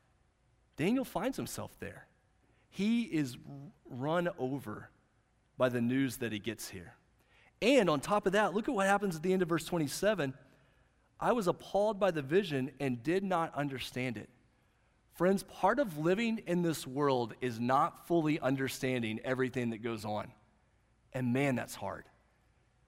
[0.76, 2.08] Daniel finds himself there.
[2.74, 3.38] He is
[3.88, 4.90] run over
[5.60, 6.96] by the news that he gets here.
[7.62, 10.34] And on top of that, look at what happens at the end of verse 27.
[11.20, 14.28] I was appalled by the vision and did not understand it.
[15.14, 20.32] Friends, part of living in this world is not fully understanding everything that goes on.
[21.14, 22.06] And man, that's hard.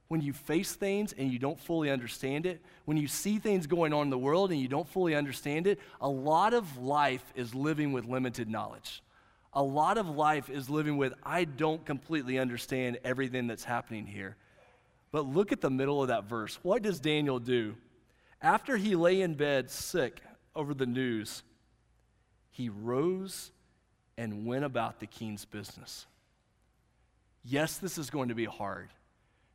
[0.07, 3.93] When you face things and you don't fully understand it, when you see things going
[3.93, 7.53] on in the world and you don't fully understand it, a lot of life is
[7.53, 9.03] living with limited knowledge.
[9.55, 14.35] A lot of life is living with, I don't completely understand everything that's happening here.
[15.11, 16.59] But look at the middle of that verse.
[16.61, 17.75] What does Daniel do?
[18.41, 20.21] After he lay in bed sick
[20.55, 21.41] over the news,
[22.51, 23.51] he rose
[24.17, 26.05] and went about the king's business.
[27.43, 28.89] Yes, this is going to be hard.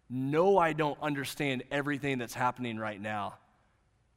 [0.09, 3.35] No, I don't understand everything that's happening right now,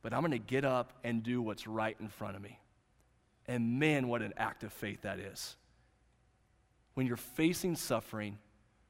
[0.01, 2.59] but I'm going to get up and do what's right in front of me.
[3.47, 5.55] And man, what an act of faith that is.
[6.93, 8.37] When you're facing suffering,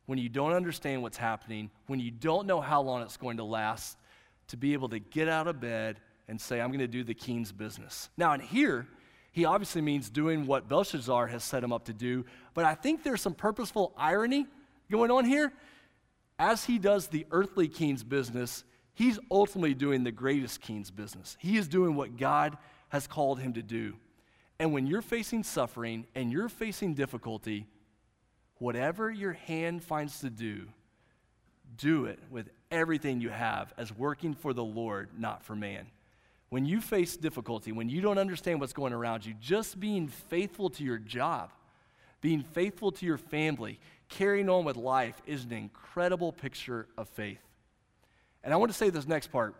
[0.05, 3.43] when you don't understand what's happening, when you don't know how long it's going to
[3.43, 3.97] last,
[4.47, 7.13] to be able to get out of bed and say, I'm going to do the
[7.13, 8.09] king's business.
[8.17, 8.87] Now, in here,
[9.31, 13.03] he obviously means doing what Belshazzar has set him up to do, but I think
[13.03, 14.45] there's some purposeful irony
[14.91, 15.51] going on here.
[16.37, 18.63] As he does the earthly king's business,
[18.93, 21.37] he's ultimately doing the greatest king's business.
[21.39, 22.57] He is doing what God
[22.89, 23.95] has called him to do.
[24.59, 27.65] And when you're facing suffering and you're facing difficulty,
[28.63, 30.65] whatever your hand finds to do,
[31.75, 35.87] do it with everything you have as working for the Lord, not for man.
[36.47, 40.69] When you face difficulty, when you don't understand what's going around you, just being faithful
[40.69, 41.51] to your job,
[42.21, 47.41] being faithful to your family, carrying on with life is an incredible picture of faith.
[48.45, 49.55] And I want to say this next part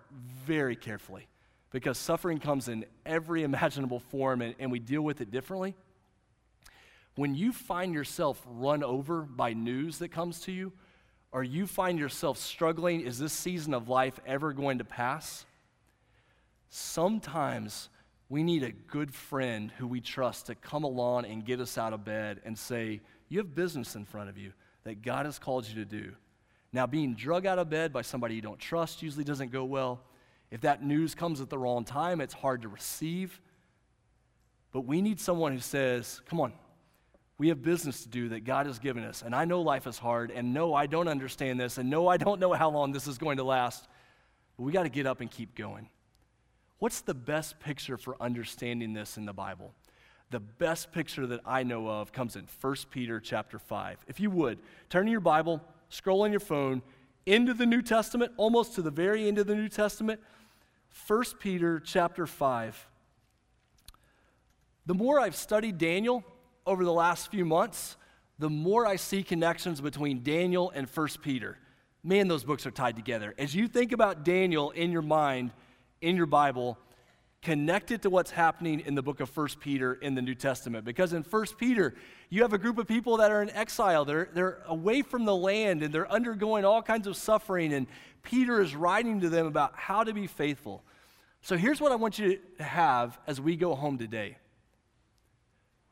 [0.45, 1.27] very carefully
[1.71, 5.75] because suffering comes in every imaginable form and, and we deal with it differently.
[7.15, 10.73] When you find yourself run over by news that comes to you,
[11.31, 15.45] or you find yourself struggling, is this season of life ever going to pass?
[16.69, 17.89] Sometimes
[18.29, 21.93] we need a good friend who we trust to come along and get us out
[21.93, 25.67] of bed and say, You have business in front of you that God has called
[25.67, 26.13] you to do.
[26.71, 30.01] Now, being drug out of bed by somebody you don't trust usually doesn't go well.
[30.49, 33.39] If that news comes at the wrong time, it's hard to receive.
[34.71, 36.53] But we need someone who says, Come on,
[37.43, 39.21] we have business to do that God has given us.
[39.21, 42.15] And I know life is hard, and no, I don't understand this, and no, I
[42.15, 43.85] don't know how long this is going to last.
[44.55, 45.89] But we got to get up and keep going.
[46.79, 49.73] What's the best picture for understanding this in the Bible?
[50.29, 54.05] The best picture that I know of comes in 1 Peter chapter 5.
[54.07, 56.81] If you would, turn to your Bible, scroll on your phone
[57.25, 60.21] into the New Testament, almost to the very end of the New Testament.
[61.07, 62.87] 1 Peter chapter 5.
[64.85, 66.23] The more I've studied Daniel,
[66.65, 67.97] over the last few months,
[68.39, 71.57] the more I see connections between Daniel and 1 Peter.
[72.03, 73.33] Man, those books are tied together.
[73.37, 75.51] As you think about Daniel in your mind,
[76.01, 76.77] in your Bible,
[77.41, 80.85] connect it to what's happening in the book of 1 Peter in the New Testament.
[80.85, 81.93] Because in 1 Peter,
[82.29, 84.05] you have a group of people that are in exile.
[84.05, 87.73] They're, they're away from the land and they're undergoing all kinds of suffering.
[87.73, 87.87] And
[88.23, 90.83] Peter is writing to them about how to be faithful.
[91.41, 94.37] So here's what I want you to have as we go home today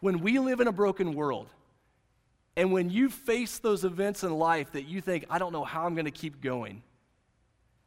[0.02, 1.48] when we live in a broken world,
[2.58, 5.86] and when you face those events in life that you think, I don't know how
[5.86, 6.84] I'm going to keep going,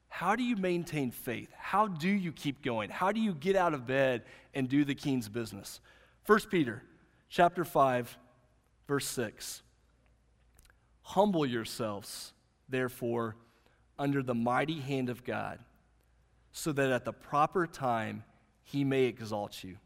[0.09, 1.51] how do you maintain faith?
[1.59, 2.89] How do you keep going?
[2.89, 4.23] How do you get out of bed
[4.55, 5.81] and do the king's business?
[6.27, 6.83] 1 Peter
[7.29, 8.17] chapter 5
[8.87, 9.63] verse 6.
[11.03, 12.33] Humble yourselves,
[12.69, 13.37] therefore,
[13.99, 15.59] under the mighty hand of God,
[16.53, 18.25] so that at the proper time
[18.63, 19.77] he may exalt you,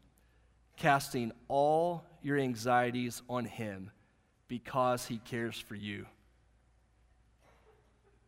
[0.77, 3.91] casting all your anxieties on Him
[4.47, 6.05] because He cares for you.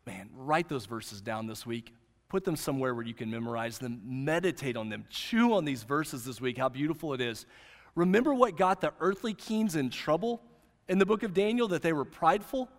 [0.05, 1.93] Man, write those verses down this week.
[2.29, 4.01] Put them somewhere where you can memorize them.
[4.03, 5.05] Meditate on them.
[5.09, 7.45] Chew on these verses this week, how beautiful it is.
[7.93, 10.41] Remember what got the earthly kings in trouble
[10.87, 12.69] in the book of Daniel, that they were prideful?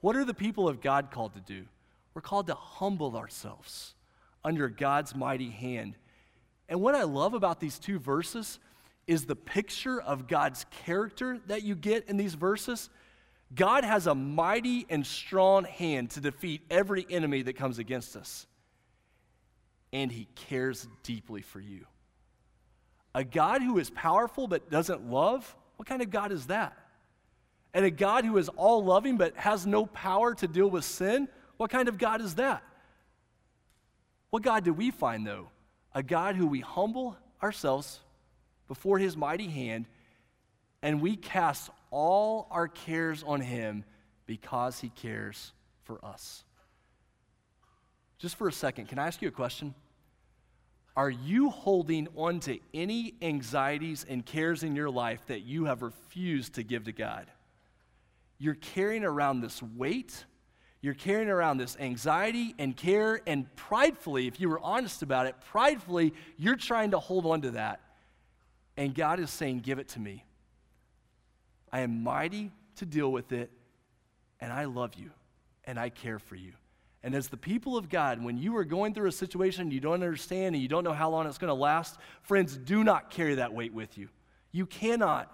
[0.00, 1.64] What are the people of God called to do?
[2.14, 3.94] We're called to humble ourselves
[4.44, 5.96] under God's mighty hand.
[6.68, 8.58] And what I love about these two verses
[9.06, 12.90] is the picture of God's character that you get in these verses.
[13.54, 18.46] God has a mighty and strong hand to defeat every enemy that comes against us.
[19.92, 21.86] And he cares deeply for you.
[23.14, 26.76] A God who is powerful but doesn't love, what kind of God is that?
[27.72, 31.28] And a God who is all loving but has no power to deal with sin,
[31.56, 32.62] what kind of God is that?
[34.30, 35.48] What God do we find though?
[35.94, 38.00] A God who we humble ourselves
[38.74, 39.86] before his mighty hand,
[40.82, 43.84] and we cast all our cares on him
[44.26, 45.52] because he cares
[45.84, 46.42] for us.
[48.18, 49.76] Just for a second, can I ask you a question?
[50.96, 55.82] Are you holding on to any anxieties and cares in your life that you have
[55.82, 57.26] refused to give to God?
[58.38, 60.24] You're carrying around this weight,
[60.80, 65.36] you're carrying around this anxiety and care, and pridefully, if you were honest about it,
[65.52, 67.80] pridefully, you're trying to hold on to that.
[68.76, 70.24] And God is saying, Give it to me.
[71.72, 73.50] I am mighty to deal with it,
[74.40, 75.10] and I love you,
[75.64, 76.52] and I care for you.
[77.02, 79.94] And as the people of God, when you are going through a situation you don't
[79.94, 83.34] understand and you don't know how long it's going to last, friends, do not carry
[83.34, 84.08] that weight with you.
[84.52, 85.30] You cannot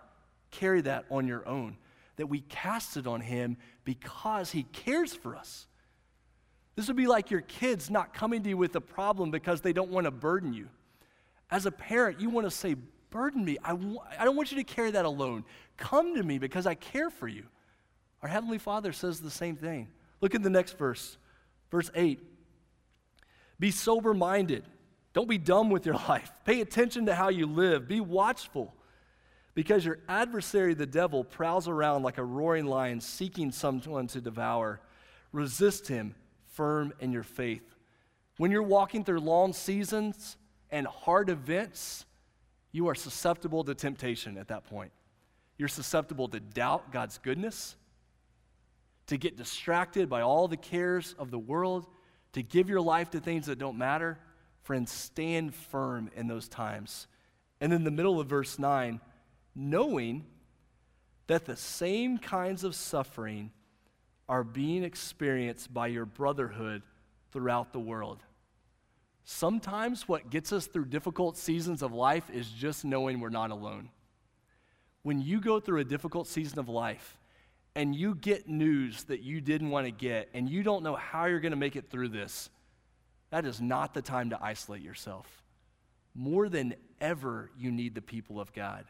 [0.51, 1.77] carry that on your own.
[2.17, 5.67] that we cast it on Him because He cares for us.
[6.77, 9.73] This would be like your kids not coming to you with a problem because they
[9.73, 10.69] don't want to burden you.
[11.51, 12.77] As a parent, you want to say,
[13.11, 13.59] Burden me.
[13.65, 15.45] I w- I don't want you to carry that alone.
[15.77, 17.45] Come to me because I care for you.
[18.23, 19.89] Our Heavenly Father says the same thing.
[20.21, 21.17] Look at the next verse,
[21.71, 22.21] verse 8.
[23.59, 24.65] Be sober minded.
[25.13, 26.31] Don't be dumb with your life.
[26.45, 27.89] Pay attention to how you live.
[27.89, 28.75] Be watchful
[29.55, 34.81] because your adversary, the devil, prowls around like a roaring lion seeking someone to devour.
[35.33, 36.15] Resist him
[36.53, 37.75] firm in your faith.
[38.37, 40.37] When you're walking through long seasons
[40.71, 42.05] and hard events,
[42.73, 44.93] you are susceptible to temptation at that point.
[45.59, 47.77] You're susceptible to doubt God's goodness,
[49.09, 51.87] to get distracted by all the cares of the world,
[52.33, 54.19] to give your life to things that don't matter.
[54.63, 57.07] Friends, stand firm in those times.
[57.61, 59.01] And in the middle of verse 9,
[59.55, 60.25] knowing
[61.27, 63.51] that the same kinds of suffering
[64.29, 66.83] are being experienced by your brotherhood
[67.33, 68.23] throughout the world.
[69.33, 73.89] Sometimes what gets us through difficult seasons of life is just knowing we're not alone.
[75.05, 77.17] When you go through a difficult season of life
[77.77, 81.27] and you get news that you didn't want to get and you don't know how
[81.27, 82.51] you're going to make it through this,
[83.31, 85.45] that is not the time to isolate yourself.
[86.13, 88.85] More than ever, you need the people of God.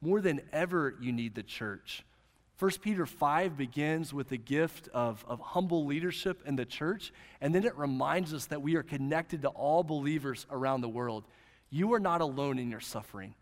[0.00, 2.02] More than ever, you need the church.
[2.58, 7.54] 1 Peter 5 begins with the gift of, of humble leadership in the church, and
[7.54, 11.24] then it reminds us that we are connected to all believers around the world.
[11.70, 13.34] You are not alone in your suffering.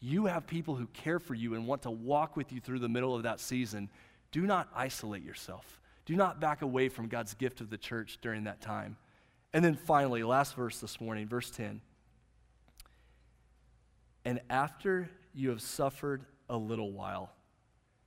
[0.00, 2.88] You have people who care for you and want to walk with you through the
[2.88, 3.88] middle of that season.
[4.30, 5.80] Do not isolate yourself.
[6.04, 8.96] Do not back away from God's gift of the church during that time.
[9.52, 11.80] And then finally, last verse this morning, verse 10.
[14.24, 17.32] And after you have suffered a little while,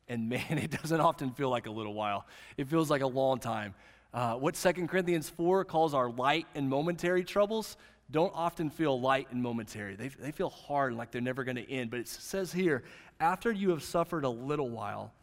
[0.10, 2.26] and man, it doesn't often feel like a little while.
[2.58, 3.76] It feels like a long time.
[4.14, 7.78] Uh, what 2 Corinthians 4 calls our light and momentary troubles
[8.12, 9.96] don't often feel light and momentary.
[9.96, 11.92] They, they feel hard, like they're never going to end.
[11.92, 12.84] But it says here,
[13.20, 15.14] after you have suffered a little while,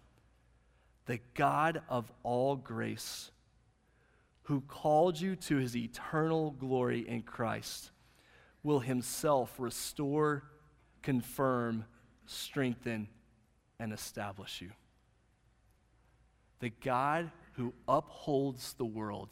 [1.07, 3.33] the God of all grace,
[4.43, 7.91] who called you to his eternal glory in Christ,
[8.63, 10.45] will himself restore,
[11.03, 11.85] confirm,
[12.27, 13.09] strengthen,
[13.79, 14.71] and establish you.
[16.61, 19.29] The God who upholds the world,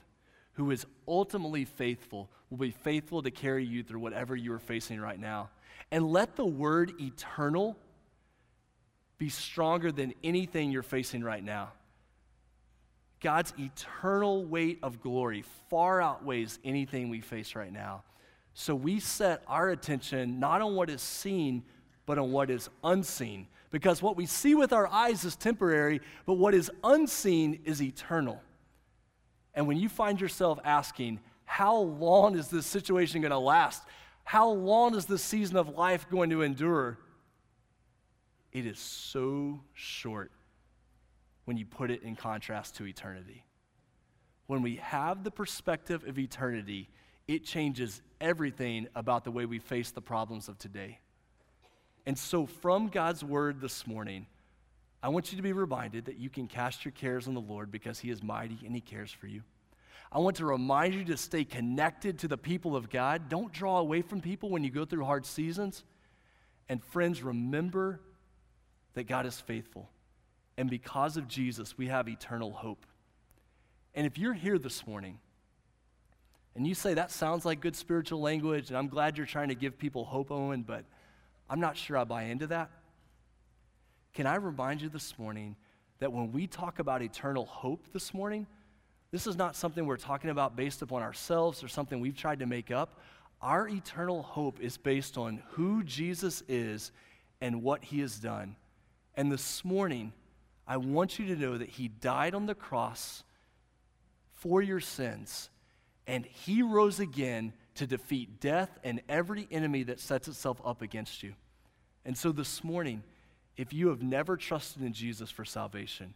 [0.53, 5.01] who is ultimately faithful, will be faithful to carry you through whatever you are facing
[5.01, 5.51] right now.
[5.91, 7.77] And let the word eternal
[9.19, 11.73] be stronger than anything you're facing right now.
[13.21, 18.03] God's eternal weight of glory far outweighs anything we face right now.
[18.53, 21.65] So we set our attention not on what is seen,
[22.07, 23.47] but on what is unseen.
[23.75, 28.41] Because what we see with our eyes is temporary, but what is unseen is eternal.
[29.53, 33.83] And when you find yourself asking, how long is this situation going to last?
[34.23, 37.01] How long is this season of life going to endure?
[38.53, 40.31] It is so short
[41.45, 43.45] when you put it in contrast to eternity.
[44.47, 46.91] When we have the perspective of eternity,
[47.27, 51.01] it changes everything about the way we face the problems of today.
[52.07, 54.27] And so, from God's word this morning,
[55.03, 57.71] I want you to be reminded that you can cast your cares on the Lord
[57.71, 59.43] because He is mighty and He cares for you.
[60.13, 63.29] I want to remind you to stay connected to the people of God.
[63.29, 65.83] Don't draw away from people when you go through hard seasons.
[66.69, 68.01] And, friends, remember
[68.95, 69.91] that God is faithful.
[70.57, 72.87] And because of Jesus, we have eternal hope.
[73.95, 75.19] And if you're here this morning
[76.55, 79.55] and you say, that sounds like good spiritual language, and I'm glad you're trying to
[79.55, 80.85] give people hope, Owen, but
[81.49, 82.71] I'm not sure I buy into that.
[84.15, 85.57] Can I remind you this morning
[85.99, 88.47] that when we talk about eternal hope this morning,
[89.11, 92.47] this is not something we're talking about based upon ourselves or something we've tried to
[92.47, 93.01] make up.
[93.41, 96.93] Our eternal hope is based on who Jesus is
[97.41, 98.57] and what he has done.
[99.15, 100.13] And this morning,
[100.67, 103.23] I want you to know that he died on the cross
[104.33, 105.51] for your sins,
[106.07, 111.23] and he rose again to defeat death and every enemy that sets itself up against
[111.23, 111.35] you.
[112.05, 113.03] And so this morning,
[113.57, 116.15] if you have never trusted in Jesus for salvation,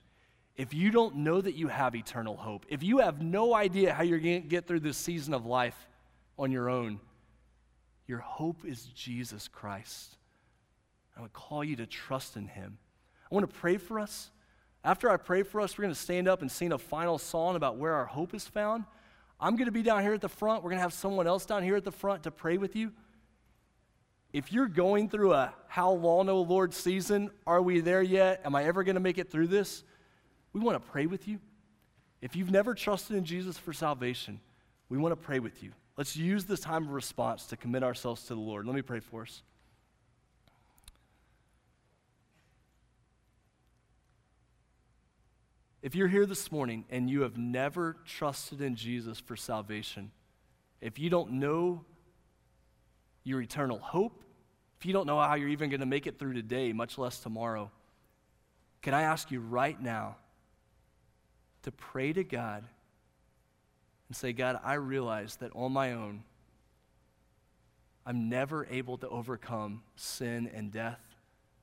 [0.57, 4.03] if you don't know that you have eternal hope, if you have no idea how
[4.03, 5.89] you're going to get through this season of life
[6.39, 7.01] on your own,
[8.07, 10.17] your hope is Jesus Christ.
[11.17, 12.79] I would call you to trust in him.
[13.31, 14.31] I want to pray for us.
[14.85, 17.57] After I pray for us, we're going to stand up and sing a final song
[17.57, 18.85] about where our hope is found.
[19.41, 20.63] I'm going to be down here at the front.
[20.63, 22.93] We're going to have someone else down here at the front to pray with you.
[24.33, 28.43] If you're going through a how long, O Lord season, are we there yet?
[28.45, 29.85] Am I ever going to make it through this?
[30.53, 31.39] We want to pray with you.
[32.21, 34.41] If you've never trusted in Jesus for salvation,
[34.89, 35.73] we want to pray with you.
[35.97, 38.67] Let's use this time of response to commit ourselves to the Lord.
[38.67, 39.43] Let me pray for us.
[45.89, 50.11] If you're here this morning and you have never trusted in Jesus for salvation,
[50.83, 51.83] if you don't know
[53.25, 54.23] your eternal hope,
[54.79, 57.21] if you don't know how you're even going to make it through today, much less
[57.21, 57.71] tomorrow,
[58.83, 60.17] can I ask you right now
[61.63, 62.65] to pray to God
[64.09, 66.23] and say, God, I realize that on my own,
[68.05, 71.01] I'm never able to overcome sin and death,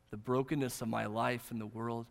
[0.09, 2.07] the brokenness of my life and the world.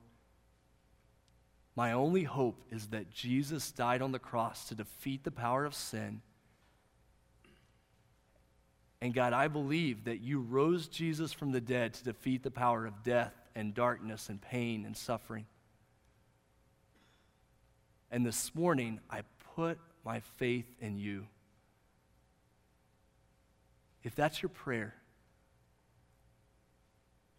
[1.77, 5.75] My only hope is that Jesus died on the cross to defeat the power of
[5.75, 6.23] sin.
[9.01, 12.87] And God, I believe that you rose Jesus from the dead to defeat the power
[12.87, 15.47] of death and darkness and pain and suffering.
[18.11, 19.23] And this morning, I
[19.57, 21.27] put my faith in you.
[24.05, 24.95] If that's your prayer,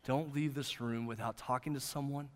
[0.05, 2.29] don't leave this room without talking to someone,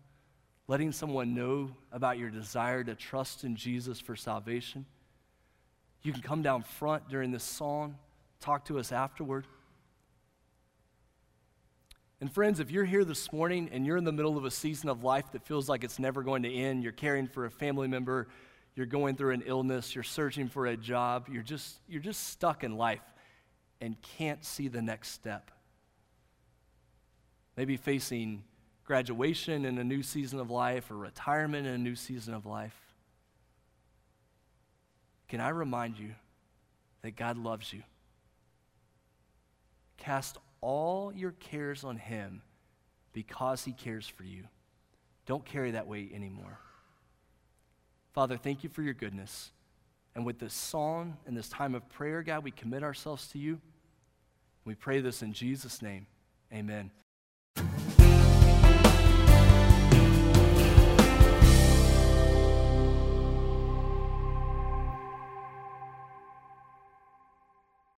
[0.70, 4.86] letting someone know about your desire to trust in Jesus for salvation.
[6.04, 7.96] You can come down front during this song,
[8.38, 9.48] talk to us afterward.
[12.20, 14.88] And friends, if you're here this morning and you're in the middle of a season
[14.88, 17.88] of life that feels like it's never going to end, you're caring for a family
[17.88, 18.28] member,
[18.76, 22.62] you're going through an illness, you're searching for a job, you're just, you're just stuck
[22.62, 23.02] in life
[23.80, 25.50] and can't see the next step.
[27.56, 28.44] Maybe facing
[28.84, 32.76] graduation in a new season of life or retirement in a new season of life.
[35.28, 36.10] Can I remind you
[37.02, 37.82] that God loves you?
[39.96, 42.42] Cast all your cares on Him
[43.12, 44.44] because He cares for you.
[45.26, 46.58] Don't carry that weight anymore.
[48.12, 49.52] Father, thank you for your goodness.
[50.14, 53.60] And with this song and this time of prayer, God, we commit ourselves to you.
[54.64, 56.06] We pray this in Jesus' name.
[56.52, 56.90] Amen.